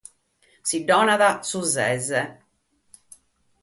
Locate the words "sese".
1.73-2.21